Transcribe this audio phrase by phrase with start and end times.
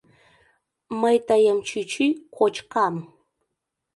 [1.01, 2.07] —Мый тыйым, чӱчӱ,
[2.37, 2.95] кочкам...